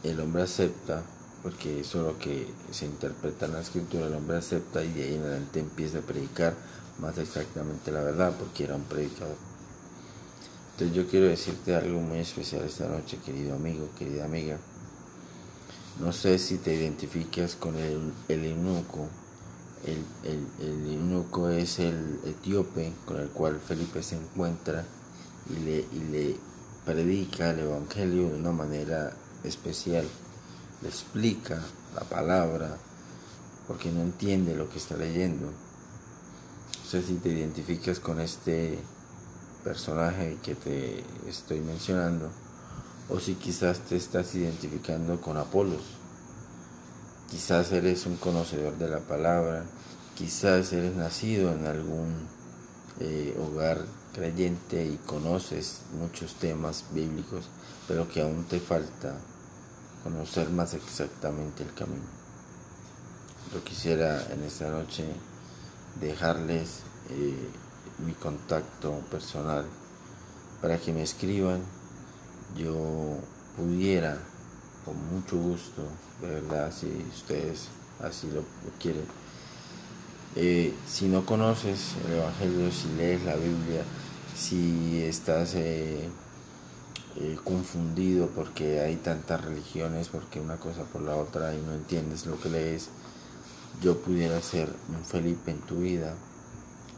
El 0.05 0.19
hombre 0.19 0.43
acepta, 0.43 1.01
porque 1.41 1.79
eso 1.79 2.01
es 2.01 2.13
lo 2.13 2.19
que 2.19 2.47
se 2.69 2.85
interpreta 2.85 3.47
en 3.47 3.53
la 3.53 3.61
escritura, 3.61 4.05
el 4.05 4.13
hombre 4.13 4.37
acepta 4.37 4.83
y 4.83 4.93
de 4.93 5.03
ahí 5.03 5.15
en 5.15 5.23
adelante 5.23 5.59
empieza 5.59 5.97
a 5.97 6.01
predicar 6.01 6.53
más 6.99 7.17
exactamente 7.17 7.91
la 7.91 8.03
verdad, 8.03 8.31
porque 8.37 8.65
era 8.65 8.75
un 8.75 8.83
predicador. 8.83 9.35
Entonces 10.73 10.95
yo 10.95 11.07
quiero 11.07 11.25
decirte 11.25 11.75
algo 11.75 12.01
muy 12.01 12.19
especial 12.19 12.63
esta 12.65 12.87
noche, 12.87 13.17
querido 13.25 13.55
amigo, 13.55 13.89
querida 13.97 14.25
amiga. 14.25 14.59
No 15.99 16.11
sé 16.11 16.37
si 16.37 16.59
te 16.59 16.75
identificas 16.75 17.55
con 17.55 17.75
el, 17.75 18.13
el 18.27 18.45
eunuco. 18.45 19.07
El, 19.87 20.03
el, 20.61 20.91
eunuco 20.91 21.49
es 21.49 21.79
el 21.79 22.19
etíope 22.25 22.93
con 23.05 23.19
el 23.19 23.29
cual 23.29 23.59
Felipe 23.59 24.03
se 24.03 24.17
encuentra 24.17 24.85
y 25.49 25.63
le, 25.63 25.77
y 25.79 25.99
le 26.11 26.35
predica 26.85 27.49
el 27.49 27.61
Evangelio 27.61 28.29
de 28.29 28.35
una 28.35 28.51
manera 28.51 29.15
especial. 29.45 30.05
Le 30.81 30.89
explica 30.89 31.61
la 31.93 32.01
palabra 32.01 32.77
porque 33.67 33.91
no 33.91 34.01
entiende 34.01 34.55
lo 34.55 34.69
que 34.69 34.77
está 34.77 34.95
leyendo 34.95 35.51
no 36.85 36.91
sé 36.91 37.01
si 37.01 37.15
te 37.15 37.29
identificas 37.29 37.99
con 37.99 38.21
este 38.21 38.77
personaje 39.63 40.37
que 40.43 40.53
te 40.53 41.03
estoy 41.27 41.59
mencionando 41.59 42.29
o 43.09 43.19
si 43.19 43.33
quizás 43.33 43.79
te 43.79 43.95
estás 43.95 44.35
identificando 44.35 45.19
con 45.19 45.35
Apolos. 45.37 45.81
quizás 47.31 47.71
eres 47.71 48.05
un 48.05 48.17
conocedor 48.17 48.77
de 48.77 48.87
la 48.87 48.99
palabra, 48.99 49.65
quizás 50.15 50.71
eres 50.73 50.95
nacido 50.95 51.51
en 51.53 51.65
algún 51.65 52.27
eh, 52.99 53.35
hogar 53.41 53.83
creyente 54.13 54.85
y 54.85 54.99
conoces 55.07 55.81
muchos 55.99 56.35
temas 56.35 56.85
bíblicos, 56.93 57.45
pero 57.87 58.07
que 58.07 58.21
aún 58.21 58.43
te 58.43 58.59
falta 58.59 59.17
conocer 60.05 60.51
más 60.51 60.75
exactamente 60.75 61.63
el 61.63 61.73
camino. 61.73 62.05
Yo 63.51 63.63
quisiera 63.63 64.23
en 64.31 64.43
esta 64.43 64.69
noche 64.69 65.03
dejarles 65.99 66.81
eh, 67.09 67.49
mi 68.05 68.13
contacto 68.13 68.99
personal 69.09 69.65
para 70.61 70.77
que 70.77 70.93
me 70.93 71.01
escriban. 71.01 71.59
Yo 72.55 73.17
pudiera, 73.57 74.19
con 74.85 74.95
mucho 75.11 75.37
gusto, 75.37 75.81
de 76.21 76.27
verdad, 76.39 76.71
si 76.71 76.85
ustedes 77.11 77.69
así 77.99 78.29
lo 78.29 78.43
quieren, 78.79 79.07
eh, 80.35 80.71
si 80.87 81.07
no 81.07 81.25
conoces 81.25 81.95
el 82.05 82.17
Evangelio, 82.19 82.71
si 82.71 82.89
lees 82.89 83.23
la 83.23 83.35
Biblia, 83.37 83.81
si 84.37 85.01
estás 85.01 85.55
eh, 85.55 86.07
eh, 87.17 87.37
confundido 87.43 88.27
porque 88.27 88.81
hay 88.81 88.97
tantas 88.97 89.43
religiones, 89.43 90.09
porque 90.09 90.39
una 90.39 90.57
cosa 90.57 90.83
por 90.83 91.01
la 91.01 91.15
otra 91.15 91.53
y 91.53 91.61
no 91.61 91.73
entiendes 91.73 92.25
lo 92.25 92.39
que 92.39 92.49
lees, 92.49 92.89
yo 93.81 93.97
pudiera 93.99 94.41
ser 94.41 94.69
un 94.89 95.03
Felipe 95.03 95.51
en 95.51 95.59
tu 95.59 95.77
vida 95.77 96.15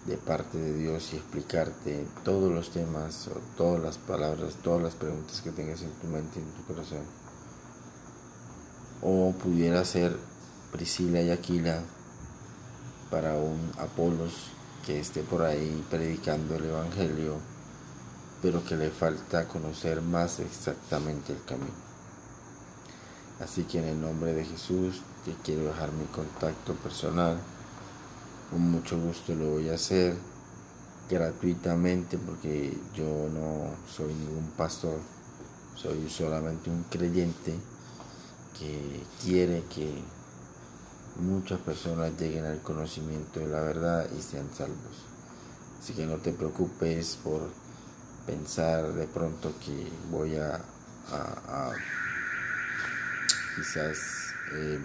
de 0.08 0.18
parte 0.18 0.58
de 0.58 0.74
Dios 0.74 1.14
y 1.14 1.18
explicarte 1.18 2.06
todos 2.24 2.52
los 2.52 2.72
temas, 2.72 3.28
o 3.28 3.40
todas 3.58 3.84
las 3.84 3.98
palabras, 3.98 4.56
todas 4.64 4.82
las 4.82 4.96
preguntas 4.96 5.42
que 5.42 5.52
tengas 5.52 5.82
en 5.82 5.92
tu 5.92 6.08
mente 6.08 6.40
y 6.40 6.44
en 6.44 6.52
tu 6.52 6.64
corazón. 6.64 7.04
O 9.02 9.34
pudiera 9.34 9.84
ser 9.84 10.18
Priscila 10.72 11.22
y 11.22 11.30
Aquila 11.30 11.82
para 13.12 13.36
un 13.36 13.72
Apolos 13.78 14.52
que 14.86 15.00
esté 15.00 15.22
por 15.22 15.44
ahí 15.44 15.86
predicando 15.90 16.56
el 16.56 16.66
Evangelio, 16.66 17.36
pero 18.42 18.64
que 18.64 18.76
le 18.76 18.90
falta 18.90 19.48
conocer 19.48 20.02
más 20.02 20.40
exactamente 20.40 21.34
el 21.34 21.44
camino. 21.44 21.88
Así 23.40 23.64
que 23.64 23.80
en 23.80 23.86
el 23.86 24.02
nombre 24.02 24.34
de 24.34 24.46
Jesús 24.46 25.02
te 25.26 25.34
quiero 25.44 25.66
dejar 25.66 25.92
mi 25.92 26.06
contacto 26.06 26.74
personal. 26.74 27.38
Con 28.50 28.62
mucho 28.62 29.00
gusto 29.00 29.36
lo 29.36 29.52
voy 29.52 29.70
a 29.70 29.76
hacer 29.76 30.16
gratuitamente 31.10 32.18
porque 32.18 32.78
yo 32.96 33.30
no 33.34 33.76
soy 33.88 34.14
ningún 34.14 34.52
pastor, 34.58 35.00
soy 35.76 36.10
solamente 36.10 36.70
un 36.70 36.84
creyente 36.84 37.54
que 38.58 39.04
quiere 39.24 39.64
que 39.74 40.02
muchas 41.20 41.60
personas 41.60 42.12
lleguen 42.20 42.46
al 42.46 42.62
conocimiento 42.62 43.40
de 43.40 43.48
la 43.48 43.62
verdad 43.62 44.08
y 44.18 44.22
sean 44.22 44.50
salvos. 44.54 45.06
Así 45.80 45.94
que 45.94 46.06
no 46.06 46.18
te 46.18 46.34
preocupes 46.34 47.18
por 47.24 47.50
pensar 48.28 48.94
de 48.94 49.08
pronto 49.08 49.54
que 49.66 49.88
voy 50.12 50.36
a, 50.36 50.62
quizás 53.56 54.34
eh, 54.54 54.80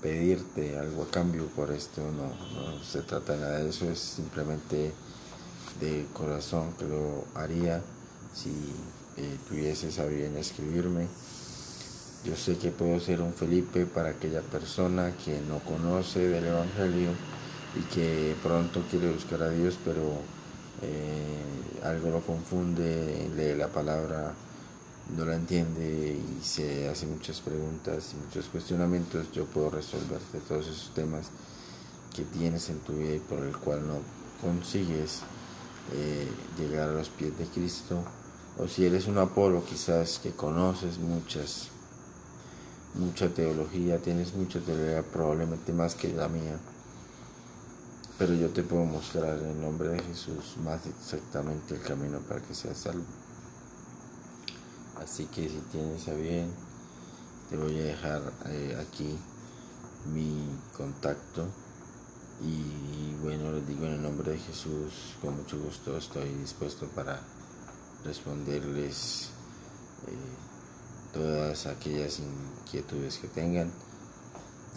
pedirte 0.00 0.78
algo 0.78 1.02
a 1.02 1.10
cambio 1.10 1.46
por 1.48 1.70
esto. 1.70 2.00
No, 2.00 2.28
no 2.54 2.82
se 2.82 3.02
trata 3.02 3.36
nada 3.36 3.58
de 3.58 3.68
eso, 3.68 3.88
es 3.88 3.98
simplemente 3.98 4.92
de 5.78 6.06
corazón 6.12 6.72
que 6.78 6.86
lo 6.86 7.26
haría 7.34 7.82
si 8.34 8.50
eh, 9.16 9.36
tuvieses 9.48 9.98
a 9.98 10.06
bien 10.06 10.36
escribirme. 10.36 11.06
Yo 12.24 12.36
sé 12.36 12.56
que 12.58 12.70
puedo 12.70 12.98
ser 13.00 13.20
un 13.20 13.32
Felipe 13.32 13.86
para 13.86 14.10
aquella 14.10 14.42
persona 14.42 15.12
que 15.24 15.40
no 15.40 15.58
conoce 15.60 16.20
del 16.20 16.46
Evangelio 16.46 17.10
y 17.78 17.94
que 17.94 18.34
pronto 18.42 18.82
quiere 18.90 19.10
buscar 19.10 19.42
a 19.42 19.50
Dios, 19.50 19.78
pero 19.84 20.20
eh, 20.82 21.82
algo 21.84 22.10
lo 22.10 22.20
confunde, 22.20 23.30
lee 23.36 23.56
la 23.56 23.68
palabra, 23.68 24.32
no 25.16 25.24
la 25.24 25.34
entiende 25.34 26.16
y 26.18 26.44
se 26.44 26.88
hace 26.88 27.06
muchas 27.06 27.40
preguntas 27.40 28.12
y 28.12 28.24
muchos 28.24 28.46
cuestionamientos. 28.46 29.32
Yo 29.32 29.44
puedo 29.46 29.70
resolverte 29.70 30.38
todos 30.48 30.66
esos 30.66 30.92
temas 30.94 31.30
que 32.14 32.22
tienes 32.24 32.68
en 32.70 32.78
tu 32.80 32.92
vida 32.94 33.14
y 33.14 33.20
por 33.20 33.40
el 33.40 33.56
cual 33.56 33.86
no 33.86 33.98
consigues 34.40 35.20
eh, 35.94 36.28
llegar 36.58 36.88
a 36.88 36.92
los 36.92 37.08
pies 37.08 37.36
de 37.38 37.46
Cristo. 37.46 38.02
O 38.58 38.68
si 38.68 38.84
eres 38.84 39.06
un 39.06 39.18
Apolo, 39.18 39.64
quizás 39.64 40.18
que 40.18 40.32
conoces 40.32 40.98
muchas 40.98 41.70
mucha 42.94 43.28
teología, 43.28 43.98
tienes 43.98 44.34
mucha 44.34 44.60
teología, 44.60 45.02
probablemente 45.02 45.72
más 45.72 45.94
que 45.94 46.12
la 46.12 46.28
mía. 46.28 46.58
Pero 48.20 48.34
yo 48.34 48.50
te 48.50 48.62
puedo 48.62 48.84
mostrar 48.84 49.38
en 49.38 49.46
el 49.46 49.60
nombre 49.62 49.88
de 49.88 50.02
Jesús 50.02 50.58
más 50.62 50.84
exactamente 50.84 51.74
el 51.74 51.80
camino 51.80 52.18
para 52.18 52.42
que 52.42 52.54
seas 52.54 52.76
salvo. 52.76 53.06
Así 55.02 55.24
que 55.24 55.48
si 55.48 55.58
tienes 55.72 56.06
a 56.06 56.12
bien, 56.12 56.50
te 57.48 57.56
voy 57.56 57.78
a 57.78 57.84
dejar 57.84 58.20
eh, 58.44 58.76
aquí 58.78 59.16
mi 60.12 60.46
contacto. 60.76 61.46
Y 62.42 63.14
bueno, 63.22 63.52
les 63.52 63.66
digo 63.66 63.86
en 63.86 63.92
el 63.94 64.02
nombre 64.02 64.32
de 64.32 64.38
Jesús, 64.38 65.16
con 65.22 65.38
mucho 65.38 65.58
gusto 65.58 65.96
estoy 65.96 66.28
dispuesto 66.34 66.88
para 66.88 67.20
responderles. 68.04 69.30
Eh, 70.08 71.14
todas 71.14 71.64
aquellas 71.64 72.20
inquietudes 72.20 73.16
que 73.16 73.28
tengan. 73.28 73.72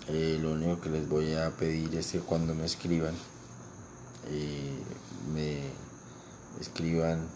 Eh, 0.08 0.40
lo 0.42 0.54
único 0.54 0.80
que 0.80 0.90
les 0.90 1.10
voy 1.10 1.34
a 1.34 1.50
pedir 1.52 1.94
es 1.96 2.14
que 2.14 2.20
cuando 2.20 2.56
me 2.56 2.64
escriban, 2.66 3.14
eh, 4.30 4.84
me 5.34 5.60
escriban 6.60 7.28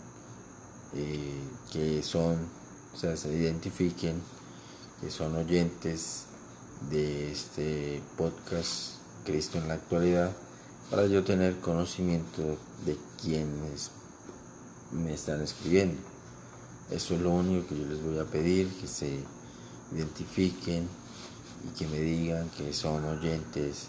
eh, 0.94 1.42
que 1.72 2.02
son, 2.04 2.38
o 2.94 2.98
sea, 2.98 3.16
se 3.18 3.34
identifiquen 3.34 4.22
que 5.02 5.12
son 5.12 5.36
oyentes 5.36 6.26
de 6.90 7.32
este 7.32 8.02
podcast 8.18 8.96
Cristo 9.26 9.58
en 9.58 9.68
la 9.68 9.76
actualidad 9.76 10.32
para 10.90 11.06
yo 11.08 11.24
tener 11.24 11.60
conocimiento 11.60 12.58
de 12.86 12.98
quiénes 13.22 13.92
me 14.92 15.14
están 15.14 15.42
escribiendo. 15.42 16.02
Eso 16.90 17.16
es 17.16 17.22
lo 17.22 17.32
único 17.32 17.68
que 17.68 17.78
yo 17.78 17.86
les 17.86 18.02
voy 18.02 18.18
a 18.20 18.24
pedir, 18.24 18.70
que 18.80 18.88
se 18.88 19.20
identifiquen 19.94 20.88
y 21.68 21.78
que 21.78 21.88
me 21.88 22.00
digan 22.00 22.50
que 22.52 22.72
son 22.72 23.04
oyentes 23.04 23.88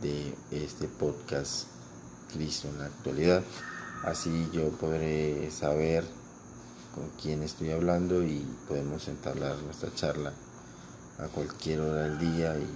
de 0.00 0.34
este 0.50 0.88
podcast 0.88 1.68
Cristo 2.32 2.68
en 2.68 2.78
la 2.78 2.86
actualidad. 2.86 3.42
Así 4.04 4.48
yo 4.52 4.70
podré 4.70 5.50
saber 5.50 6.04
con 6.94 7.08
quién 7.20 7.42
estoy 7.42 7.70
hablando 7.70 8.22
y 8.22 8.46
podemos 8.68 9.06
entablar 9.08 9.56
nuestra 9.58 9.94
charla 9.94 10.32
a 11.18 11.26
cualquier 11.28 11.80
hora 11.80 12.02
del 12.02 12.18
día 12.18 12.56
y 12.58 12.66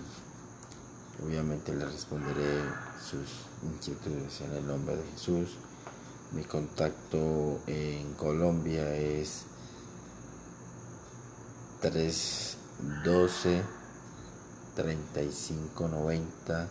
obviamente 1.25 1.75
les 1.75 1.91
responderé 1.91 2.63
sus 3.03 3.29
inquietudes 3.63 4.41
en 4.43 4.53
el 4.53 4.67
nombre 4.67 4.97
de 4.97 5.03
Jesús. 5.13 5.57
Mi 6.33 6.45
contacto 6.45 7.61
en 7.67 8.15
Colombia 8.15 8.95
es 8.95 9.45
312 11.81 13.63
3590 14.75 16.69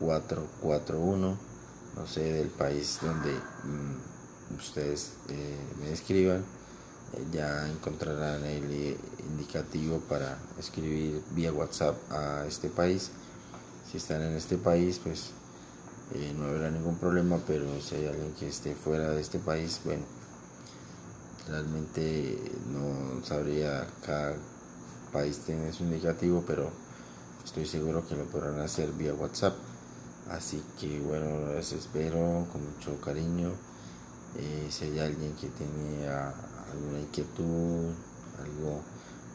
441 0.00 1.47
no 1.98 2.06
sé 2.06 2.32
del 2.32 2.48
país 2.48 2.98
donde 3.02 3.32
mm, 3.32 4.56
ustedes 4.56 5.12
eh, 5.28 5.58
me 5.80 5.92
escriban 5.92 6.38
eh, 6.38 7.24
ya 7.32 7.68
encontrarán 7.68 8.44
el 8.44 8.96
indicativo 9.30 10.00
para 10.00 10.38
escribir 10.58 11.22
vía 11.34 11.52
whatsapp 11.52 11.96
a 12.10 12.46
este 12.46 12.68
país 12.68 13.10
si 13.90 13.96
están 13.96 14.22
en 14.22 14.36
este 14.36 14.56
país 14.56 15.00
pues 15.02 15.30
eh, 16.14 16.32
no 16.38 16.46
habrá 16.46 16.70
ningún 16.70 16.96
problema 16.96 17.38
pero 17.46 17.66
si 17.80 17.96
hay 17.96 18.06
alguien 18.06 18.32
que 18.38 18.48
esté 18.48 18.74
fuera 18.74 19.10
de 19.10 19.20
este 19.20 19.38
país 19.38 19.80
bueno 19.84 20.18
Realmente 21.48 22.38
no 22.70 23.24
sabría, 23.24 23.86
cada 24.04 24.34
país 25.10 25.38
tiene 25.46 25.72
su 25.72 25.84
indicativo, 25.84 26.44
pero 26.46 26.70
estoy 27.42 27.64
seguro 27.64 28.06
que 28.06 28.16
lo 28.16 28.24
podrán 28.24 28.60
hacer 28.60 28.92
vía 28.92 29.14
WhatsApp. 29.14 29.54
Así 30.30 30.62
que 30.78 31.00
bueno, 31.00 31.54
les 31.54 31.72
espero 31.72 32.46
con 32.52 32.62
mucho 32.64 33.00
cariño. 33.00 33.50
Eh, 34.36 34.66
si 34.70 34.84
hay 34.84 34.98
alguien 35.00 35.34
que 35.34 35.48
tiene 35.48 36.06
alguna 36.08 37.00
inquietud, 37.00 37.92
algo 38.42 38.82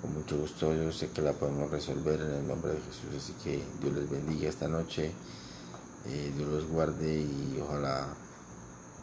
con 0.02 0.14
mucho 0.14 0.38
gusto, 0.38 0.74
yo 0.74 0.92
sé 0.92 1.10
que 1.10 1.22
la 1.22 1.34
podemos 1.34 1.72
resolver 1.72 2.22
en 2.22 2.32
el 2.32 2.48
nombre 2.48 2.74
de 2.74 2.80
Jesús. 2.82 3.10
Así 3.18 3.34
que 3.44 3.64
Dios 3.82 3.94
les 3.96 4.10
bendiga 4.10 4.50
esta 4.50 4.68
noche, 4.68 5.12
eh, 6.06 6.34
Dios 6.36 6.50
los 6.50 6.68
guarde 6.68 7.22
y 7.22 7.60
ojalá 7.60 8.08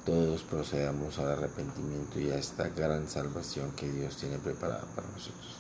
todos 0.06 0.42
procedamos 0.42 1.18
al 1.18 1.32
arrepentimiento 1.32 2.20
y 2.20 2.30
a 2.30 2.36
esta 2.36 2.68
gran 2.68 3.08
salvación 3.08 3.72
que 3.72 3.90
Dios 3.90 4.16
tiene 4.16 4.38
preparada 4.38 4.84
para 4.94 5.08
nosotros. 5.08 5.56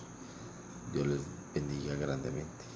Dios 0.92 1.06
les 1.06 1.20
bendiga 1.54 1.94
grandemente. 1.96 2.69